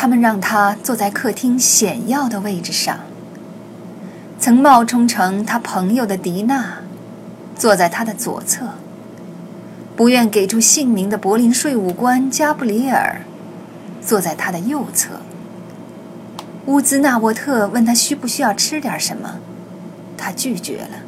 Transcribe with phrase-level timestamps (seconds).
[0.00, 3.00] 他们让他坐在客厅显要的位置上。
[4.38, 6.82] 曾冒充成他朋友的迪娜，
[7.56, 8.74] 坐在他的左侧。
[9.96, 13.22] 不愿给出姓名的柏林税务官加布里尔，
[14.00, 15.14] 坐在他的右侧。
[16.66, 19.40] 乌兹纳沃特问他需不需要吃点什么，
[20.16, 21.00] 他拒绝了。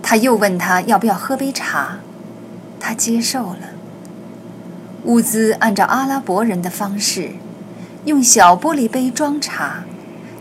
[0.00, 1.98] 他又问他要不要喝杯茶，
[2.78, 3.74] 他接受了。
[5.02, 7.32] 乌兹按照阿拉伯人的方式，
[8.04, 9.84] 用小玻璃杯装茶。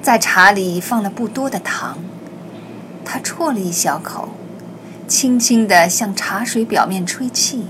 [0.01, 1.97] 在茶里放了不多的糖，
[3.05, 4.29] 他啜了一小口，
[5.07, 7.67] 轻轻地向茶水表面吹气，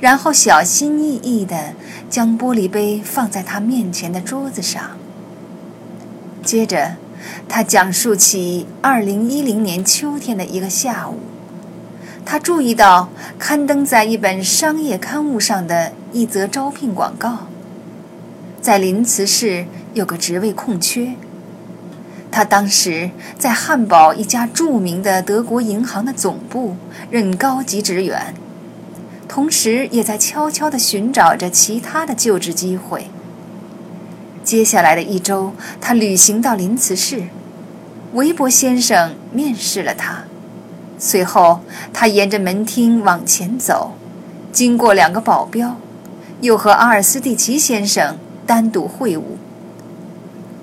[0.00, 1.74] 然后小心翼翼地
[2.08, 4.92] 将玻璃杯放在他面前的桌子上。
[6.44, 6.92] 接着，
[7.48, 11.18] 他讲述起2010年秋天的一个下午，
[12.24, 13.08] 他注意到
[13.40, 17.48] 刊登在一本商业刊物上的一则招聘广告，
[18.60, 21.14] 在林茨市有个职位空缺。
[22.30, 26.76] 他当时在汉堡一家著名的德国银行的总部
[27.10, 28.34] 任高级职员，
[29.26, 33.10] 同时也在悄悄地寻找着其他的就职机会。
[34.44, 37.24] 接下来的一周，他旅行到林茨市，
[38.12, 40.24] 韦伯先生面试了他。
[40.98, 41.60] 随后，
[41.92, 43.92] 他沿着门厅往前走，
[44.52, 45.76] 经过两个保镖，
[46.40, 48.16] 又和阿尔斯蒂奇先生
[48.50, 49.22] 单独会晤。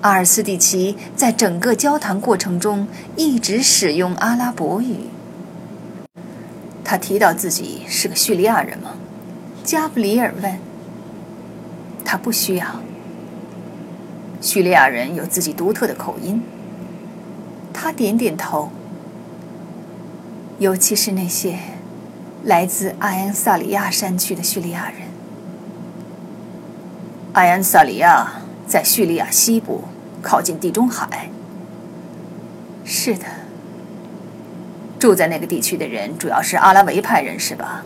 [0.02, 2.86] 阿尔斯蒂奇在整个交谈过程中
[3.16, 5.06] 一直使用阿拉伯语。
[6.84, 8.90] 他提到自己是个叙利亚人吗？
[9.64, 10.58] 加布里尔问。
[12.04, 12.66] 他不需要。
[14.42, 16.42] 叙利亚人有自己独特的口音。
[17.72, 18.70] 他点点头。
[20.58, 21.58] 尤其是那些
[22.44, 25.07] 来自艾安萨里亚山区的叙利亚人。
[27.38, 28.42] 埃安萨里亚。
[28.66, 29.84] 在叙利亚西部，
[30.20, 31.30] 靠近地中海。
[32.84, 33.24] 是的，
[34.98, 37.84] 住在那个地区的人主要是阿拉维派人，是吧？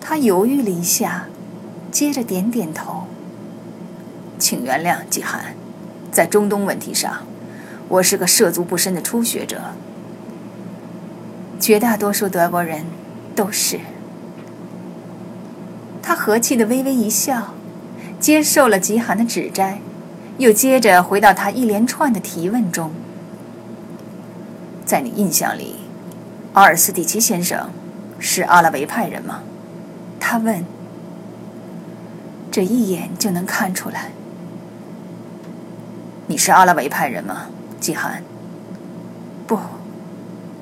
[0.00, 1.26] 他犹豫了一下，
[1.90, 3.06] 接着点点头。
[4.38, 5.56] 请原谅，季寒，
[6.12, 7.26] 在中东问题上，
[7.88, 9.60] 我是个涉足不深的初学者。
[11.58, 12.84] 绝大多数德国人
[13.34, 13.80] 都是。
[16.00, 17.54] 他和气的微微一笑。
[18.20, 19.80] 接受了极寒的指摘，
[20.36, 22.92] 又接着回到他一连串的提问中。
[24.84, 25.76] 在你印象里，
[26.52, 27.70] 阿尔斯蒂奇先生
[28.18, 29.40] 是阿拉维派人吗？
[30.20, 30.64] 他问。
[32.52, 34.10] 这一眼就能看出来。
[36.26, 37.46] 你是阿拉维派人吗，
[37.78, 38.22] 季寒？
[39.46, 39.56] 不，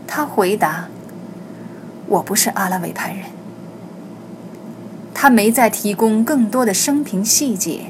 [0.06, 0.86] 他回答。
[2.06, 3.24] 我不是阿拉维派人。
[5.20, 7.86] 他没再提供更多的生平细节，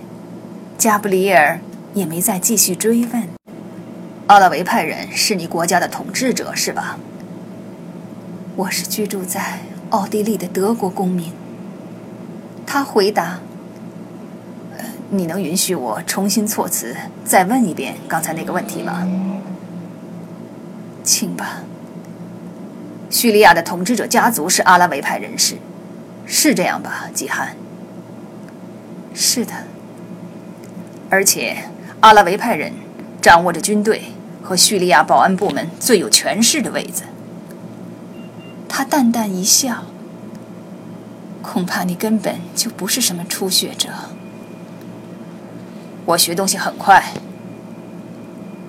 [0.78, 1.60] 加布里尔
[1.92, 3.28] 也没再继续追问。
[4.28, 6.98] 阿拉维派人是你国家的统治者是吧？
[8.56, 9.58] 我是居住在
[9.90, 11.30] 奥地利的德国公民。
[12.64, 13.40] 他回答
[15.12, 16.96] ：“你能允许我重新措辞，
[17.26, 19.06] 再问一遍刚才那个问题吗？”
[21.04, 21.62] 请吧。
[23.10, 25.58] 叙利亚的统治者家族是阿拉维派人士。
[26.28, 27.56] 是这样吧，季寒？
[29.14, 29.64] 是的。
[31.10, 31.64] 而且，
[32.00, 32.74] 阿拉维派人
[33.22, 34.12] 掌握着军队
[34.42, 37.04] 和叙利亚保安部门最有权势的位子。
[38.68, 39.84] 他淡淡一笑。
[41.40, 43.88] 恐怕你根本就不是什么初学者。
[46.04, 47.14] 我学东西很快。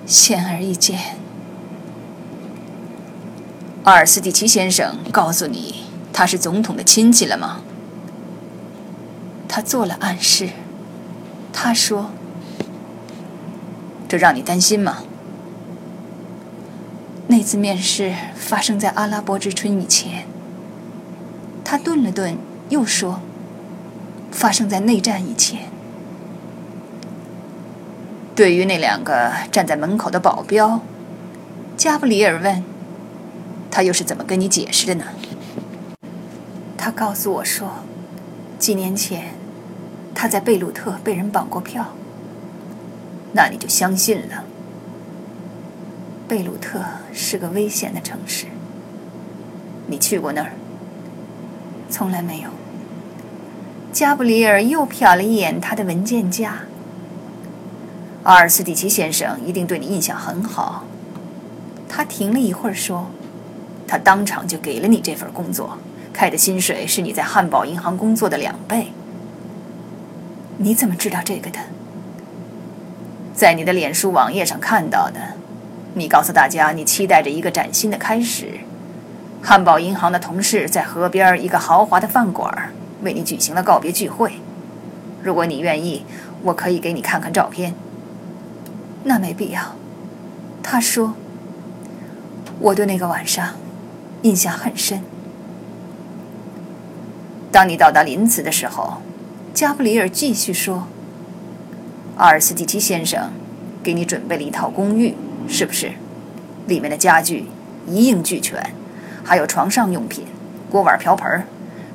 [0.05, 1.17] 显而易见。
[3.83, 5.88] 阿尔斯蒂奇先生告诉你。
[6.19, 7.61] 他是总统的亲戚了吗？
[9.47, 10.49] 他做了暗示。
[11.53, 12.11] 他说
[14.09, 15.03] ：“这让你担心吗？”
[17.27, 20.25] 那次面试发生在阿拉伯之春以前。
[21.63, 22.37] 他顿了顿，
[22.67, 23.21] 又说
[24.29, 25.69] ：“发生在内战以前。”
[28.35, 30.81] 对于那两个站在门口的保镖，
[31.77, 32.61] 加布里尔问
[33.71, 35.05] ：“他又是怎么跟你解释的呢？”
[36.81, 37.69] 他告诉我说，
[38.57, 39.33] 几年前
[40.15, 41.87] 他在贝鲁特被人绑过票。
[43.33, 44.45] 那你就相信了。
[46.25, 46.81] 贝鲁特
[47.11, 48.45] 是个危险的城市。
[49.87, 50.53] 你去过那儿？
[51.89, 52.49] 从来没有。
[53.91, 56.59] 加布里尔又瞟了一眼他的文件夹。
[58.23, 60.85] 阿尔斯蒂奇先生一定对你印象很好。
[61.89, 63.07] 他停了一会儿说
[63.85, 65.77] ：“他当场就给了你这份工作。”
[66.19, 68.87] 开的薪水是你在汉堡银行工作的两倍。
[70.57, 71.59] 你怎么知道这个的？
[73.33, 75.35] 在你的脸书网页上看到的。
[75.93, 78.59] 你告诉大家，你期待着一个崭新的开始。
[79.41, 84.33] 汉堡银行的同事在河边一个豪华的饭馆为你举行了告别聚会。
[85.23, 86.03] 如果你愿意，
[86.43, 87.73] 我可以给你看看照片。
[89.05, 89.73] 那没必要。
[90.61, 91.13] 他说
[92.59, 93.53] ：“我对那个晚上
[94.23, 95.01] 印象很深。”
[97.59, 99.01] 当你到达林茨的时候，
[99.53, 100.87] 加布里尔继续说
[102.15, 103.33] ：“阿尔斯蒂奇先生
[103.83, 105.13] 给你准备了一套公寓。”
[105.45, 105.91] 是不是？
[106.67, 107.47] 里面的家具
[107.85, 108.73] 一应俱全，
[109.25, 110.23] 还有床上用品、
[110.71, 111.43] 锅碗瓢盆，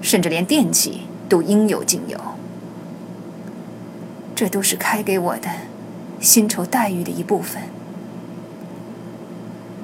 [0.03, 2.21] 甚至连电器都应有尽有。
[4.35, 5.49] 这都是开给我的
[6.21, 7.63] 薪酬待遇的一部分。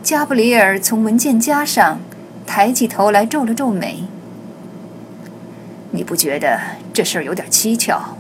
[0.03, 2.01] 加布里尔从文件夹上
[2.47, 4.05] 抬起头来，皱了皱眉。
[5.91, 6.61] 你不觉得
[6.93, 8.17] 这事儿有点蹊跷？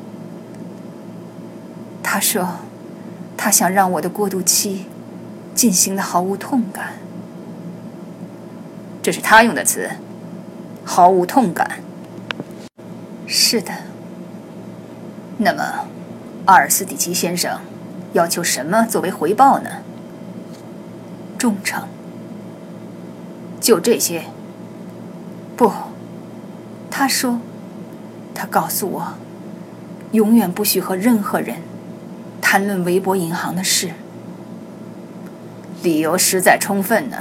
[2.02, 2.56] 他说
[3.36, 4.86] ：“他想让我的过渡期。”
[5.52, 6.94] 进行的毫无痛感，
[9.02, 9.90] 这是他用的词，
[10.84, 11.82] 毫无痛感。
[13.26, 13.70] 是的。
[15.38, 15.86] 那么，
[16.46, 17.60] 阿尔斯蒂奇先生
[18.14, 19.82] 要求什么作为回报呢？
[21.36, 21.86] 忠诚。
[23.60, 24.22] 就这些？
[25.56, 25.70] 不，
[26.90, 27.40] 他说，
[28.34, 29.14] 他告诉我，
[30.12, 31.56] 永远不许和任何人
[32.40, 33.90] 谈论韦伯银行的事。
[35.82, 37.16] 理由实在充分呢。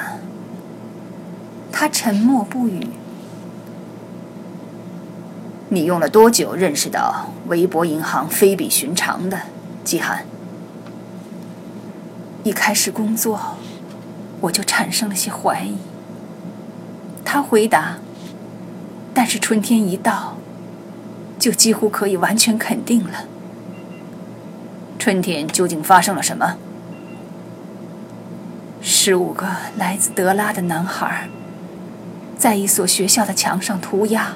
[1.71, 2.87] 他沉默不语。
[5.69, 9.39] 你用了多久认识到韦伯银行非比寻常的，
[9.83, 10.25] 季寒？
[12.43, 13.57] 一开始工作，
[14.41, 15.75] 我就产生了些怀疑。
[17.23, 17.97] 他回答。
[19.13, 20.37] 但是春天一到，
[21.39, 23.25] 就几乎可以完全肯定了。
[24.99, 26.57] 春天究竟发生了什么？
[28.81, 29.47] 十五个
[29.77, 31.29] 来自德拉的男孩，
[32.37, 34.35] 在一所学校的墙上涂鸦。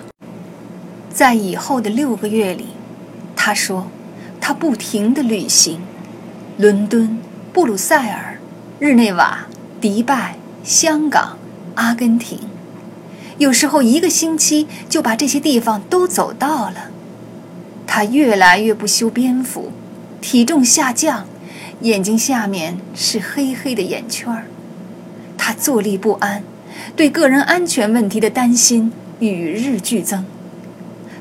[1.09, 2.69] 在以后的六个月里，
[3.35, 3.87] 他说，
[4.41, 5.81] 他不停地旅行：
[6.57, 7.19] 伦敦、
[7.51, 8.39] 布鲁塞尔、
[8.79, 9.47] 日内瓦、
[9.79, 11.37] 迪拜、香港、
[11.75, 12.39] 阿根廷。
[13.37, 16.91] 有时候一个星期就把这些地方都走到了。
[17.85, 19.71] 他越来越不修边幅，
[20.21, 21.25] 体重下降。
[21.81, 24.45] 眼睛下面是黑黑的眼圈儿，
[25.37, 26.41] 他坐立不安，
[26.95, 30.23] 对个人安全问题的担心与日俱增。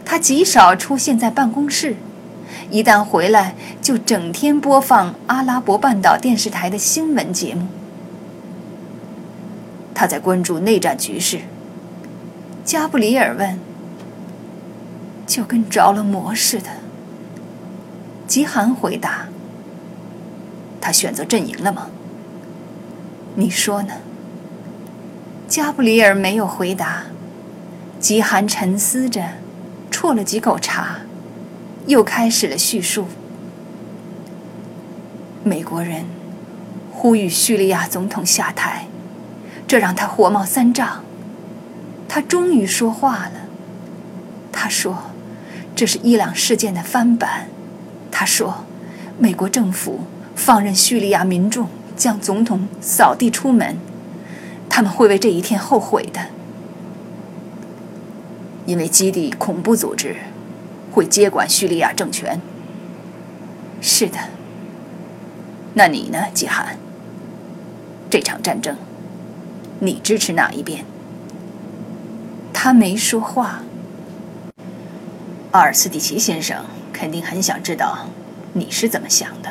[0.05, 1.97] 他极少出现在办公室，
[2.71, 7.67] 一旦回来就整天播放阿拉伯半岛电视台的新闻节目。
[9.95, 11.41] 他在关注内战局势。
[12.65, 13.59] 加布里尔问
[15.27, 16.71] ：“就跟着了魔似的。”
[18.27, 19.29] 极寒回答。
[20.81, 21.89] 他选择阵营了吗？
[23.37, 23.95] 你说呢？
[25.47, 27.05] 加布里尔没有回答。
[28.01, 29.23] 极寒沉思着，
[29.91, 31.03] 啜了几口茶，
[31.87, 33.07] 又开始了叙述。
[35.45, 36.07] 美国人
[36.91, 38.87] 呼吁叙利亚总统下台，
[39.69, 41.05] 这让他火冒三丈。
[42.09, 43.33] 他终于说话了。
[44.51, 45.11] 他说
[45.75, 47.49] ：“这是伊朗事件的翻版。”
[48.11, 48.65] 他说
[49.19, 50.01] ：“美国政府。”
[50.35, 53.77] 放任叙利亚民众将总统扫地出门，
[54.69, 56.21] 他们会为这一天后悔的。
[58.65, 60.17] 因为基地恐怖组织
[60.91, 62.41] 会接管叙利亚政权。
[63.83, 64.19] 是的。
[65.75, 66.79] 那你呢，季寒？
[68.09, 68.75] 这场战争，
[69.81, 70.87] 你支持哪一边？
[72.55, 73.63] 他没说话。
[75.53, 78.07] 阿尔斯蒂奇先生肯定很想知道
[78.55, 79.51] 你是怎么想的。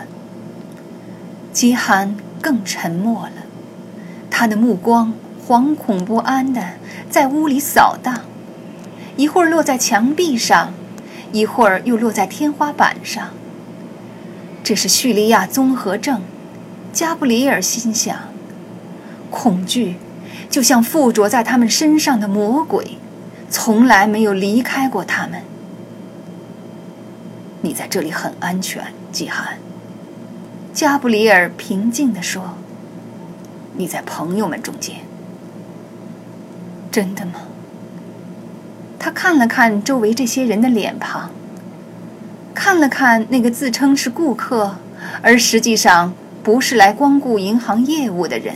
[1.53, 3.43] 基罕更沉默了，
[4.31, 5.13] 他的目光
[5.47, 6.61] 惶恐不安地
[7.07, 8.21] 在屋里扫荡，
[9.15, 10.73] 一会儿落在墙壁上，
[11.31, 13.29] 一会儿又落在天花板上。
[14.63, 16.21] 这是叙利亚综合症，
[16.91, 18.17] 加布里尔心想。
[19.29, 19.97] 恐惧
[20.49, 22.97] 就像附着在他们身上的魔鬼，
[23.51, 25.43] 从来没有离开过他们。
[27.61, 29.57] 你在这里很安全，季罕。
[30.73, 32.55] 加布里尔平静地说
[33.77, 34.97] ：“你在朋友们中间，
[36.91, 37.33] 真的吗？”
[38.97, 41.29] 他看了看周围这些人的脸庞，
[42.53, 44.77] 看了看那个自称是顾客，
[45.21, 48.55] 而实际上不是来光顾银行业务的人，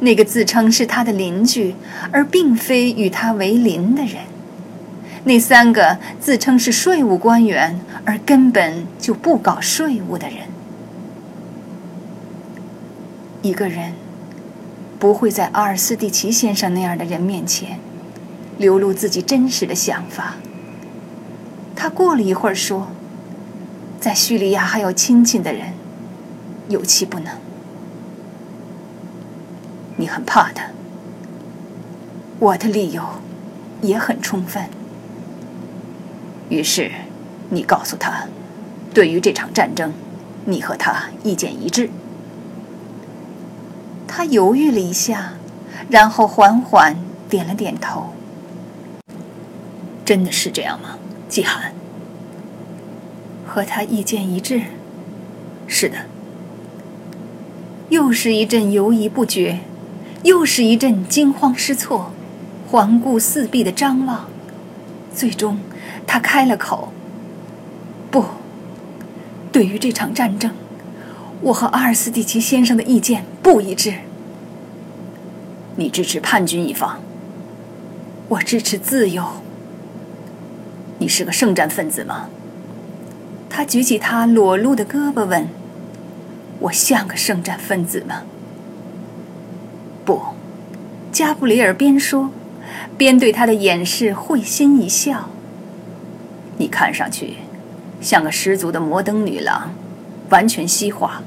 [0.00, 1.74] 那个自称是他的邻居，
[2.10, 4.22] 而并非与他为邻的人，
[5.24, 10.40] 那三个自称是税务官员而根本就不搞税务的人。
[13.40, 13.94] 一个人
[14.98, 17.78] 不会在阿尔斯蒂奇先生那样的人面前
[18.58, 20.36] 流露自己真实的想法。
[21.74, 22.88] 他过了一会儿说
[23.98, 25.72] ：“在叙利亚还有亲戚的人，
[26.68, 27.34] 有其不能。
[29.96, 30.66] 你很怕他。
[32.38, 33.02] 我的理由
[33.80, 34.68] 也很充分。”
[36.48, 36.90] 于是，
[37.50, 38.26] 你告诉他，
[38.92, 39.92] 对于这场战争，
[40.44, 41.90] 你和他意见一致。
[44.06, 45.34] 他犹豫了一下，
[45.88, 46.96] 然后缓缓
[47.28, 48.10] 点了点头。
[50.04, 50.98] 真的是这样吗，
[51.28, 51.72] 季寒？
[53.46, 54.62] 和他意见一致。
[55.66, 55.96] 是的。
[57.88, 59.60] 又是一阵犹疑不决，
[60.22, 62.12] 又是一阵惊慌失措，
[62.70, 64.28] 环顾四壁的张望，
[65.14, 65.58] 最终。
[66.06, 66.92] 他开了口
[68.10, 68.24] ：“不，
[69.50, 70.52] 对于这场战争，
[71.40, 73.94] 我和阿尔斯蒂奇先生的意见不一致。
[75.76, 77.00] 你支持叛军一方，
[78.28, 79.24] 我支持自由。
[80.98, 82.28] 你是个圣战分子吗？”
[83.50, 85.48] 他举起他裸露的胳膊问
[86.60, 88.22] ：“我像个圣战分子吗？”
[90.04, 90.20] 不，
[91.12, 92.30] 加布里尔边说，
[92.98, 95.30] 边对他的掩饰会心一笑。
[96.56, 97.34] 你看上去
[98.00, 99.70] 像个十足的摩登女郎，
[100.30, 101.22] 完全西化，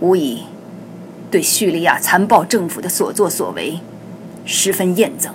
[0.00, 0.44] 无疑
[1.30, 3.80] 对叙利亚残暴政府的所作所为
[4.44, 5.30] 十分厌憎。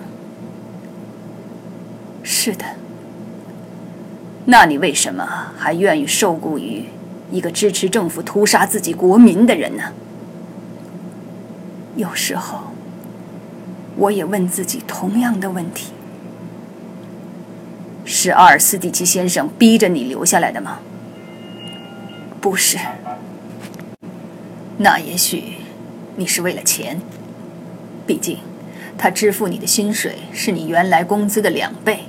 [2.23, 2.65] 是的，
[4.45, 6.85] 那你为什么还愿意受雇于
[7.31, 9.91] 一个支持政府屠杀自己国民的人呢？
[11.95, 12.71] 有时候，
[13.95, 15.91] 我也问自己同样的问题。
[18.25, 20.79] 是阿尔斯蒂奇先生逼着你留下来的吗？
[22.41, 22.79] 不是。
[24.79, 25.57] 那也许
[26.15, 26.99] 你是为了钱。
[28.07, 28.39] 毕竟，
[28.97, 32.05] 他支付你的薪水是你原来工资的两倍。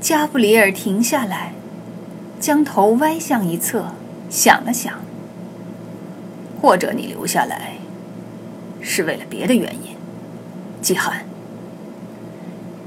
[0.00, 1.52] 加布里尔停下来，
[2.38, 3.86] 将头歪向一侧，
[4.28, 5.00] 想了想。
[6.62, 7.72] 或者你留下来
[8.80, 9.96] 是为了别的原因，
[10.80, 11.24] 季寒。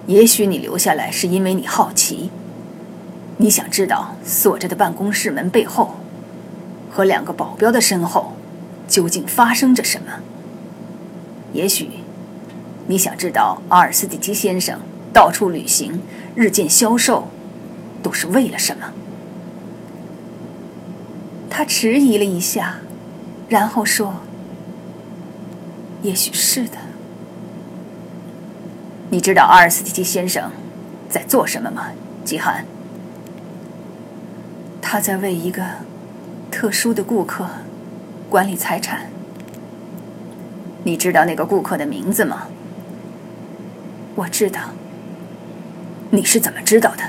[0.07, 2.29] 也许你留下来是因为你好奇，
[3.37, 5.95] 你想知道锁着的办公室门背后
[6.91, 8.33] 和两个保镖的身后
[8.87, 10.19] 究竟发生着什么。
[11.53, 11.89] 也许
[12.87, 14.79] 你想知道阿尔斯蒂奇先生
[15.13, 16.01] 到处旅行、
[16.35, 17.29] 日渐消瘦，
[18.01, 18.91] 都是为了什么。
[21.49, 22.79] 他迟疑了一下，
[23.47, 24.15] 然后说
[26.01, 26.77] ：“也许是的。”
[29.13, 30.51] 你知道阿尔斯蒂奇先生
[31.07, 31.91] 在做什么吗，
[32.25, 32.65] 吉汉？
[34.81, 35.63] 他在为一个
[36.49, 37.47] 特殊的顾客
[38.27, 39.11] 管理财产。
[40.83, 42.47] 你知道那个顾客的名字吗？
[44.15, 44.71] 我知道。
[46.09, 47.03] 你是怎么知道的？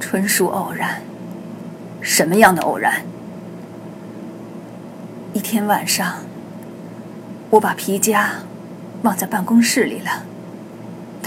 [0.00, 1.00] 纯属偶然。
[2.00, 3.02] 什么样的偶然？
[5.32, 6.24] 一天晚上，
[7.50, 8.32] 我把皮夹
[9.02, 10.24] 忘在办公室里了。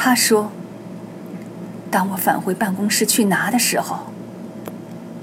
[0.02, 0.50] 他说
[1.92, 4.14] ：“当我返回办公室去拿的时候，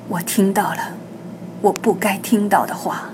[0.06, 0.92] 我听到了
[1.62, 3.08] 我不该听到的话。”